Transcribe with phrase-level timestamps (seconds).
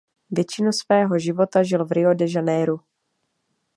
[0.31, 2.79] Většinu svého života žil v Rio de Janeiru.